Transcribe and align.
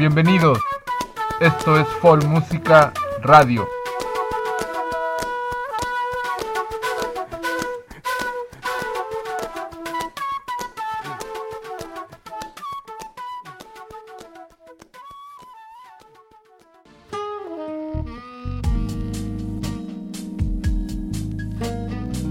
Bienvenidos. 0.00 0.58
Esto 1.42 1.78
es 1.78 1.86
Folk 2.00 2.24
Música 2.24 2.90
Radio. 3.20 3.68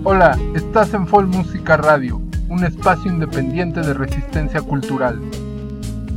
Hola, 0.04 0.36
estás 0.56 0.95
en 0.95 1.06
Folk 1.06 1.28
Música 1.28 1.78
Radio, 1.78 2.20
un 2.48 2.64
espacio 2.64 3.11
independiente 3.11 3.81
de 3.81 3.94
resistencia 3.94 4.59
cultural. 4.59 5.22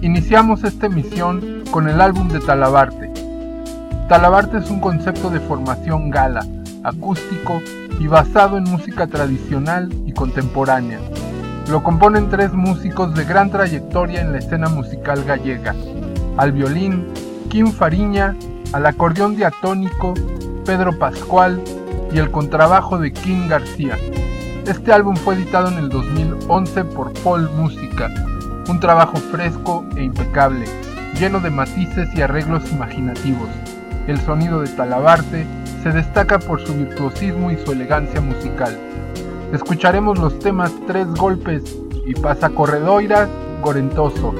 Iniciamos 0.03 0.65
esta 0.65 0.87
emisión 0.87 1.63
con 1.71 1.89
el 1.89 2.01
álbum 2.01 2.29
de 2.29 2.41
Talabarte. 2.41 3.09
Talabarte 4.09 4.59
es 4.59 4.69
un 4.69 4.81
concepto 4.81 5.31
de 5.31 5.39
formación 5.39 6.11
gala, 6.11 6.45
acústico 6.83 7.63
y 8.01 8.09
basado 8.09 8.59
en 8.59 8.65
música 8.65 9.07
tradicional 9.07 9.95
y 10.05 10.13
contemporánea. 10.13 10.99
Lo 11.71 11.85
componen 11.85 12.29
tres 12.31 12.53
músicos 12.53 13.15
de 13.15 13.25
gran 13.25 13.53
trayectoria 13.53 14.23
en 14.23 14.33
la 14.33 14.39
escena 14.39 14.69
musical 14.69 15.23
gallega. 15.23 15.73
Al 16.37 16.51
violín, 16.51 17.07
Kim 17.49 17.69
Fariña, 17.69 18.35
al 18.73 18.87
acordeón 18.87 19.37
diatónico, 19.37 20.15
Pedro 20.67 20.99
Pascual 20.99 21.63
y 22.13 22.19
el 22.19 22.33
contrabajo 22.33 22.99
de 22.99 23.13
Kim 23.13 23.47
García. 23.47 23.97
Este 24.67 24.93
álbum 24.93 25.15
fue 25.15 25.37
editado 25.37 25.69
en 25.69 25.79
el 25.79 25.89
2011 25.91 26.85
por 26.87 27.13
Paul 27.23 27.49
Música, 27.57 28.11
un 28.69 28.81
trabajo 28.81 29.17
fresco 29.17 29.85
e 29.97 30.05
impecable, 30.05 30.65
lleno 31.19 31.41
de 31.41 31.51
matices 31.51 32.09
y 32.15 32.23
arreglos 32.23 32.71
imaginativos. 32.71 33.49
El 34.07 34.21
sonido 34.21 34.61
de 34.61 34.69
Talabarte 34.69 35.47
se 35.83 35.91
destaca 35.91 36.39
por 36.39 36.65
su 36.65 36.75
virtuosismo 36.75 37.51
y 37.51 37.57
su 37.57 37.73
elegancia 37.73 38.21
musical. 38.21 38.79
Escucharemos 39.53 40.19
los 40.19 40.39
temas 40.39 40.73
Tres 40.87 41.07
Golpes 41.09 41.77
y 42.07 42.15
Pasa 42.15 42.51
Corredoira 42.51 43.29
Gorentoso, 43.63 44.35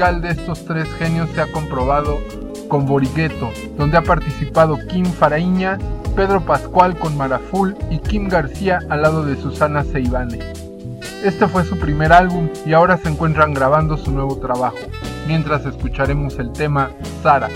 de 0.00 0.30
estos 0.30 0.64
tres 0.64 0.88
genios 0.94 1.28
se 1.34 1.42
ha 1.42 1.52
comprobado 1.52 2.20
con 2.68 2.86
Borigueto, 2.86 3.50
donde 3.76 3.98
ha 3.98 4.02
participado 4.02 4.78
Kim 4.88 5.04
Faraíña, 5.04 5.76
Pedro 6.16 6.40
Pascual 6.40 6.96
con 6.98 7.18
Maraful 7.18 7.76
y 7.90 7.98
Kim 7.98 8.26
García 8.26 8.78
al 8.88 9.02
lado 9.02 9.26
de 9.26 9.36
Susana 9.36 9.84
Seibane. 9.84 10.38
Este 11.22 11.46
fue 11.46 11.64
su 11.64 11.78
primer 11.78 12.14
álbum 12.14 12.48
y 12.64 12.72
ahora 12.72 12.96
se 12.96 13.10
encuentran 13.10 13.52
grabando 13.52 13.98
su 13.98 14.10
nuevo 14.10 14.38
trabajo, 14.38 14.78
mientras 15.28 15.66
escucharemos 15.66 16.38
el 16.38 16.50
tema 16.52 16.88
Sara. 17.22 17.50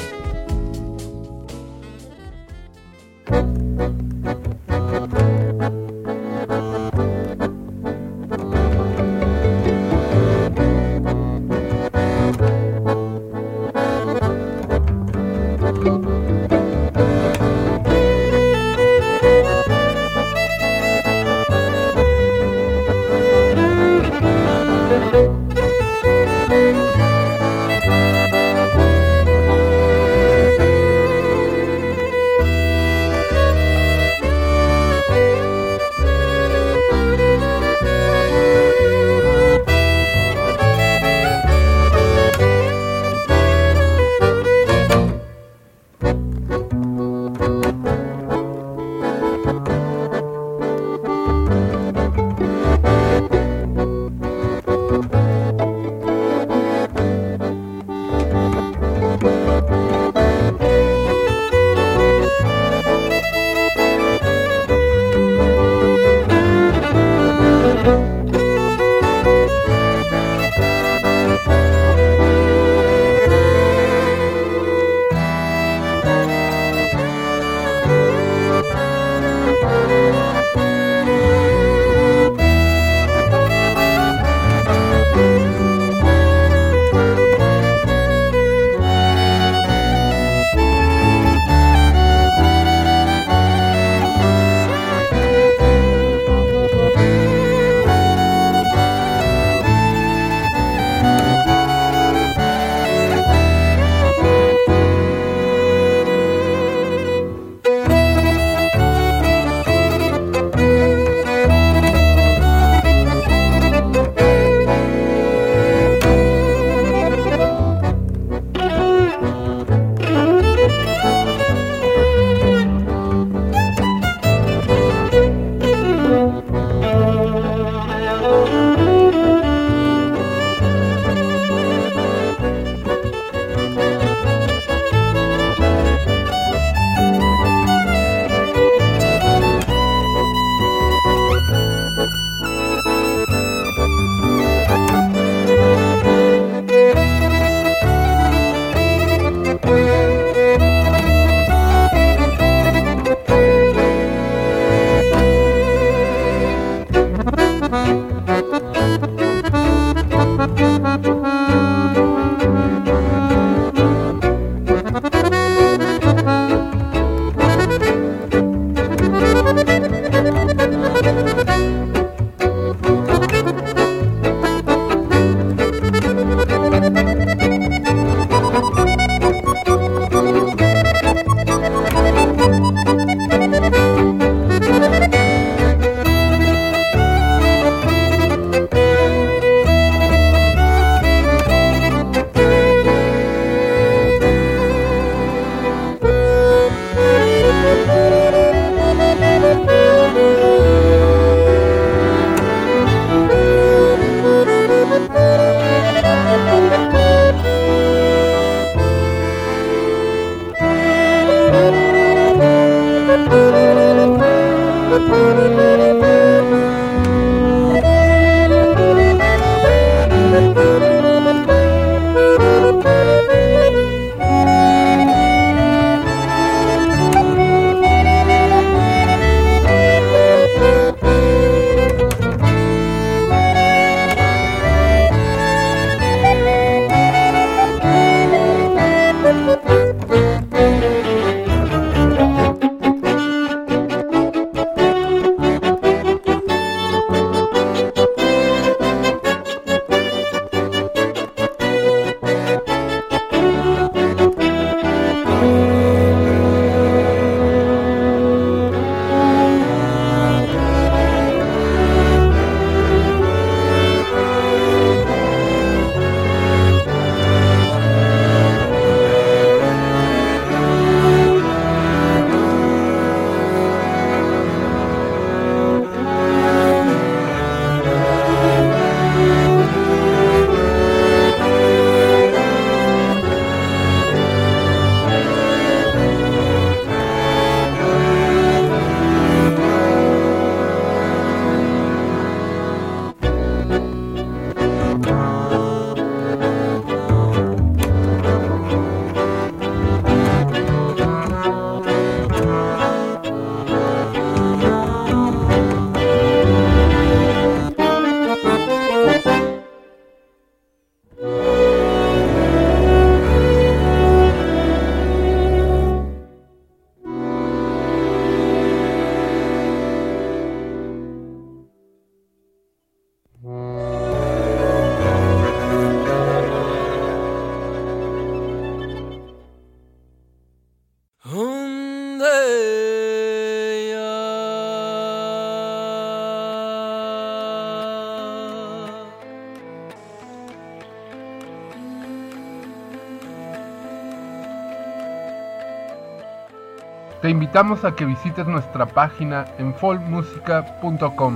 Te 347.24 347.30
invitamos 347.30 347.86
a 347.86 347.92
que 347.92 348.04
visites 348.04 348.46
nuestra 348.46 348.84
página 348.84 349.46
en 349.56 349.72
folmusica.com, 349.72 351.34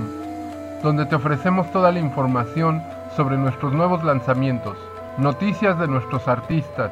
donde 0.83 1.07
te 1.07 1.15
ofrecemos 1.15 1.71
toda 1.71 1.91
la 1.91 1.97
información 1.97 2.83
sobre 3.17 3.37
nuestros 3.37 3.73
nuevos 3.73 4.03
lanzamientos, 4.03 4.77
noticias 5.17 5.79
de 5.79 5.87
nuestros 5.87 6.27
artistas, 6.27 6.91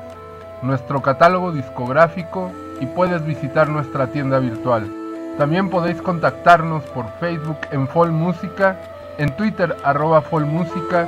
nuestro 0.63 1.03
catálogo 1.03 1.51
discográfico 1.51 2.51
y 2.81 2.88
puedes 2.88 3.23
visitar 3.23 3.69
nuestra 3.69 4.07
tienda 4.07 4.39
virtual. 4.39 4.91
También 5.38 5.69
podéis 5.69 6.01
contactarnos 6.01 6.83
por 6.86 7.05
Facebook 7.19 7.60
en 7.69 7.88
Folk 7.88 8.12
Música, 8.12 8.79
en 9.19 9.29
Twitter 9.36 9.77
arroba 9.83 10.23
Folk 10.23 10.47
Música 10.47 11.07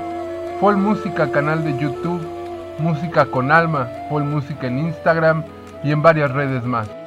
canal 1.31 1.63
de 1.63 1.75
YouTube, 1.75 2.21
Música 2.77 3.25
con 3.25 3.51
Alma, 3.51 3.87
Folk 4.09 4.27
Música 4.27 4.67
en 4.67 4.77
Instagram 4.77 5.43
y 5.83 5.91
en 5.91 6.03
varias 6.03 6.29
redes 6.29 6.63
más. 6.65 6.98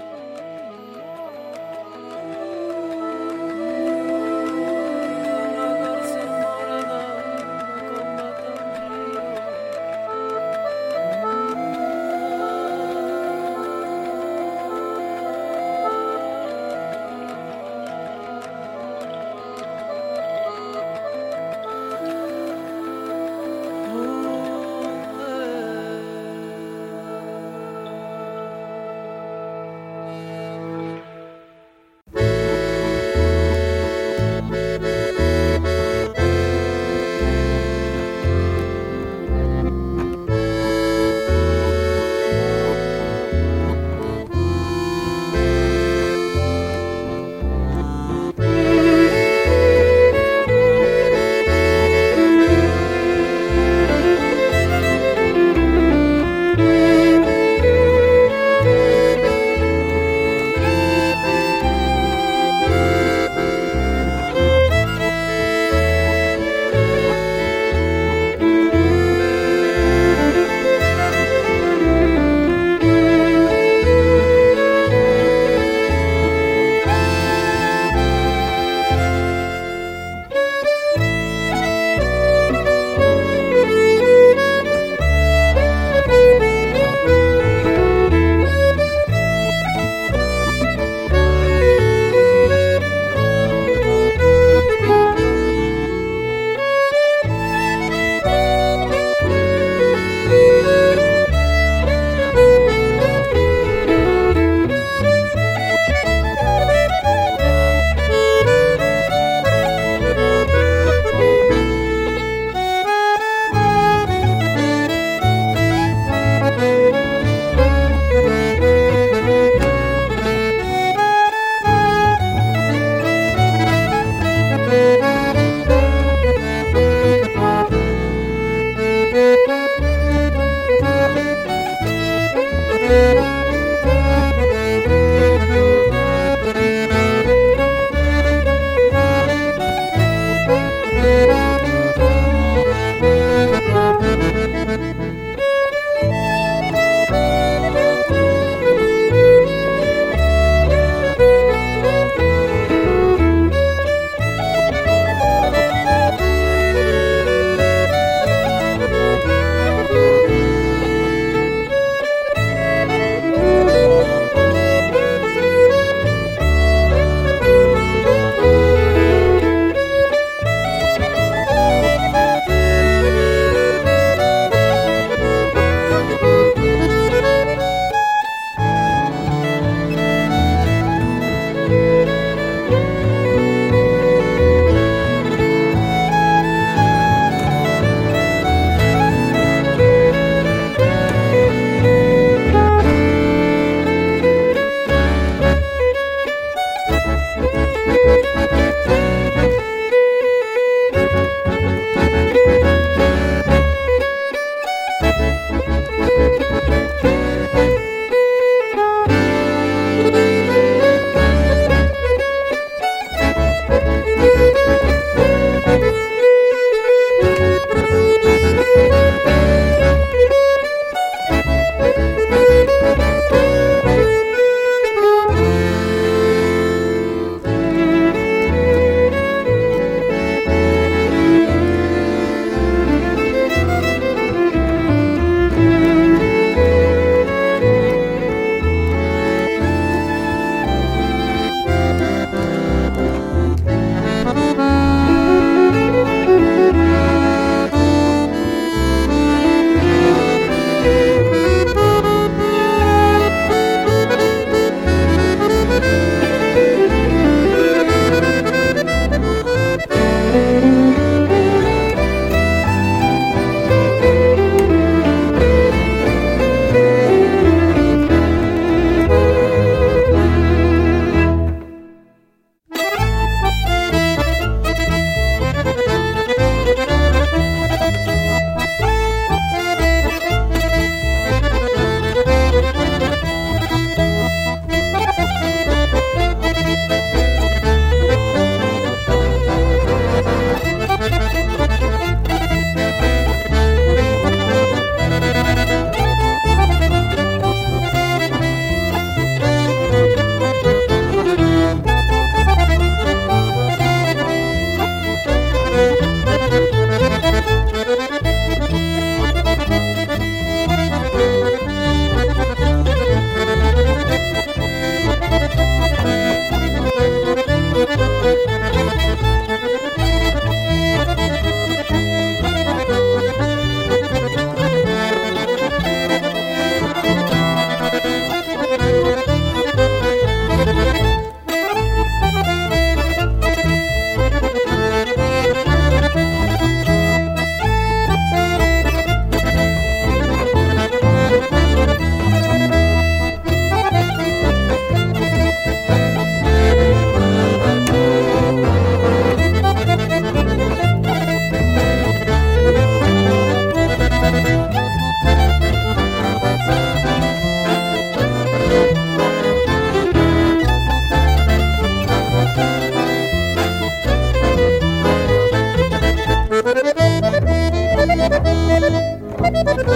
Thank 369.54 369.86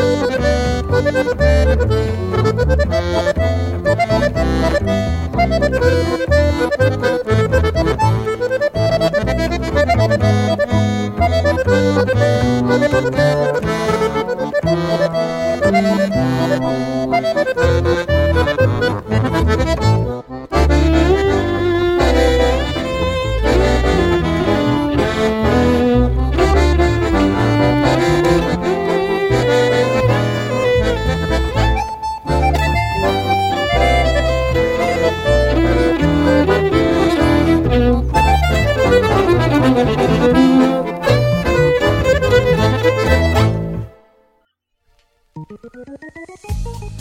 you. 2.36 2.45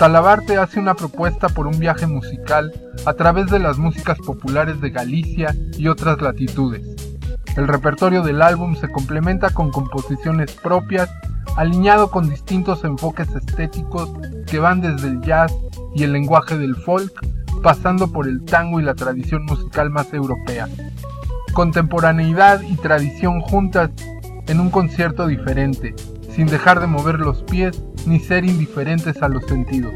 Talabarte 0.06 0.58
hace 0.58 0.80
una 0.80 0.94
propuesta 0.94 1.50
por 1.50 1.66
un 1.66 1.80
viaje 1.80 2.06
musical 2.06 2.72
a 3.08 3.14
través 3.14 3.50
de 3.50 3.58
las 3.58 3.80
músicas 3.80 4.20
populares 4.20 4.80
de 4.80 4.92
Galicia 4.92 5.56
y 5.80 5.88
otras 5.88 6.22
latitudes. 6.22 6.86
El 7.58 7.68
repertorio 7.68 8.22
del 8.22 8.44
álbum 8.44 8.76
se 8.76 8.88
complementa 8.88 9.50
con 9.50 9.72
composiciones 9.72 10.52
propias, 10.52 11.10
alineado 11.58 12.12
con 12.12 12.30
distintos 12.30 12.84
enfoques 12.84 13.30
estéticos 13.30 14.12
que 14.46 14.60
van 14.60 14.80
desde 14.80 15.08
el 15.08 15.22
jazz 15.22 15.52
y 15.96 16.04
el 16.04 16.14
lenguaje 16.14 16.56
del 16.56 16.76
folk, 16.76 17.12
pasando 17.64 18.12
por 18.12 18.28
el 18.28 18.46
tango 18.46 18.80
y 18.80 18.84
la 18.84 18.94
tradición 18.94 19.44
musical 19.46 19.90
más 19.90 20.14
europea. 20.14 20.70
Contemporaneidad 21.54 22.62
y 22.62 22.76
tradición 22.76 23.42
juntas 23.42 23.90
en 24.46 24.60
un 24.60 24.70
concierto 24.70 25.26
diferente, 25.26 25.96
sin 26.36 26.48
dejar 26.48 26.80
de 26.80 26.88
mover 26.88 27.20
los 27.20 27.44
pies 27.44 27.82
ni 28.06 28.20
ser 28.20 28.44
indiferentes 28.46 29.22
a 29.22 29.30
los 29.30 29.46
sentidos. 29.46 29.94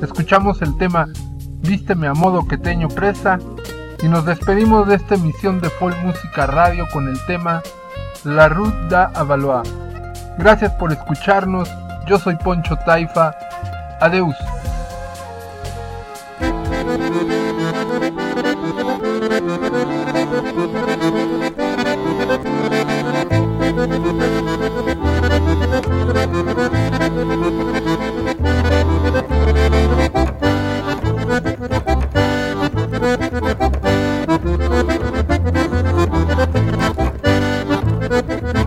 Escuchamos 0.00 0.62
el 0.62 0.76
tema 0.78 1.08
Vísteme 1.60 2.08
a 2.08 2.14
modo 2.14 2.48
que 2.48 2.58
teño 2.58 2.88
presa 2.88 3.38
y 4.02 4.08
nos 4.08 4.26
despedimos 4.26 4.88
de 4.88 4.96
esta 4.96 5.14
emisión 5.14 5.60
de 5.60 5.70
Folk 5.70 5.96
Música 6.02 6.46
Radio 6.46 6.86
con 6.92 7.06
el 7.06 7.18
tema 7.26 7.62
La 8.24 8.48
Route 8.48 8.88
da. 8.88 9.12
Gracias 10.38 10.72
por 10.72 10.90
escucharnos, 10.90 11.70
yo 12.08 12.18
soy 12.18 12.34
Poncho 12.36 12.76
Taifa, 12.84 13.32
adeus. 14.00 14.34
Música 38.12 38.61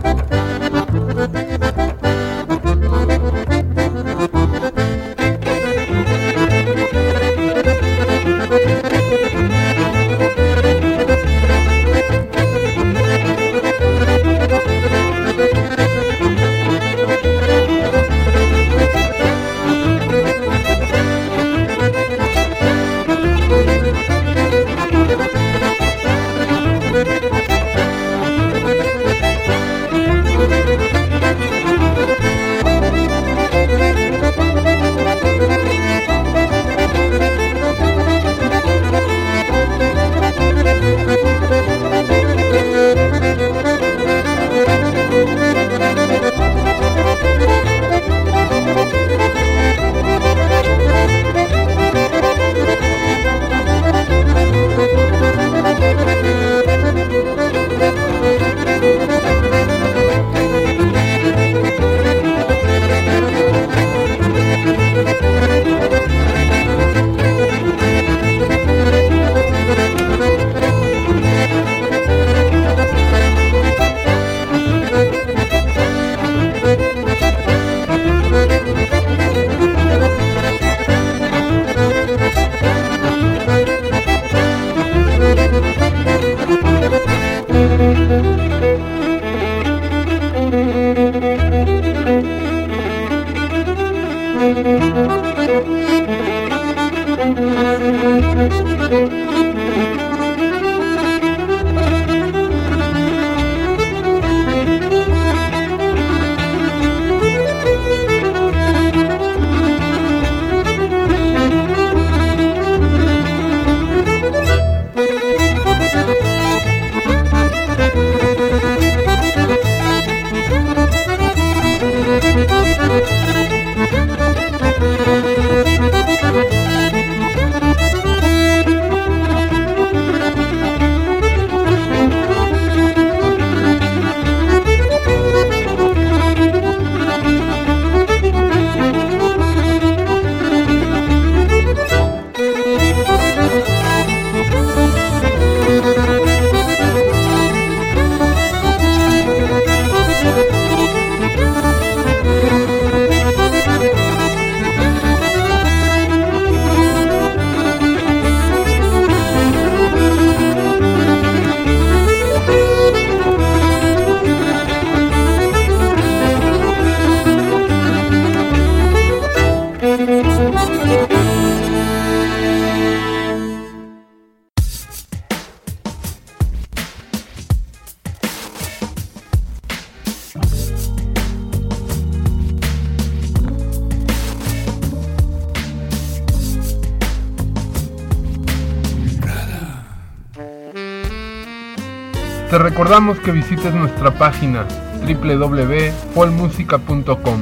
Te 192.56 192.62
recordamos 192.62 193.18
que 193.18 193.32
visites 193.32 193.74
nuestra 193.74 194.12
página 194.12 194.64
www.folmusica.com, 195.06 197.40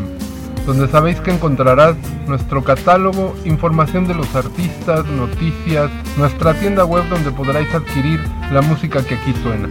donde 0.66 0.88
sabéis 0.88 1.20
que 1.20 1.30
encontrarás 1.30 1.94
nuestro 2.26 2.64
catálogo, 2.64 3.36
información 3.44 4.08
de 4.08 4.14
los 4.14 4.34
artistas, 4.34 5.06
noticias, 5.06 5.88
nuestra 6.16 6.54
tienda 6.54 6.84
web 6.84 7.08
donde 7.08 7.30
podráis 7.30 7.72
adquirir 7.72 8.18
la 8.50 8.60
música 8.60 9.04
que 9.04 9.14
aquí 9.14 9.32
suena. 9.40 9.68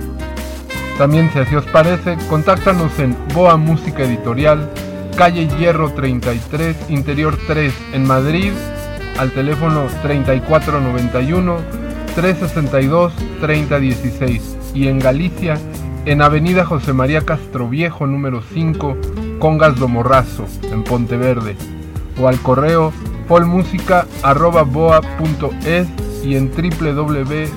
También 0.97 1.29
si 1.33 1.39
así 1.39 1.57
os 1.57 1.65
parece, 1.65 2.17
contáctanos 2.29 2.97
en 2.99 3.13
Boa 3.33 3.57
Música 3.57 4.03
Editorial, 4.03 4.71
calle 5.17 5.49
Hierro 5.59 5.91
33, 5.91 6.85
Interior 6.87 7.37
3, 7.47 7.73
en 7.91 8.07
Madrid, 8.07 8.53
al 9.17 9.31
teléfono 9.31 9.87
3491 10.03 11.57
362 12.15 13.11
3016 13.41 14.62
y 14.73 14.87
en 14.87 14.99
Galicia, 14.99 15.59
en 16.05 16.21
Avenida 16.21 16.65
José 16.65 16.91
María 16.93 17.21
Castroviejo 17.21 18.07
número 18.07 18.41
5, 18.53 18.97
Congas 19.39 19.77
do 19.77 19.87
Morrazo, 19.87 20.45
en 20.63 20.83
Ponteverde, 20.83 21.55
o 22.21 22.27
al 22.27 22.37
correo 22.39 22.91
folmusica.boa.es 23.27 25.87
y 26.23 26.35
en 26.35 26.51
www.boa.es. 26.51 27.47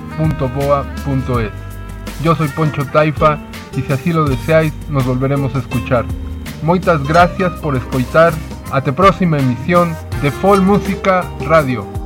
Yo 2.22 2.34
soy 2.34 2.48
Poncho 2.48 2.86
Taifa 2.86 3.38
y 3.76 3.82
si 3.82 3.92
así 3.92 4.10
lo 4.12 4.24
deseáis 4.24 4.72
nos 4.88 5.04
volveremos 5.04 5.54
a 5.54 5.58
escuchar. 5.58 6.06
Muchas 6.62 7.06
gracias 7.06 7.52
por 7.60 7.76
escuchar. 7.76 8.32
Hasta 8.72 8.92
próxima 8.92 9.38
emisión 9.38 9.94
de 10.22 10.30
Fol 10.30 10.62
Música 10.62 11.24
Radio. 11.46 12.05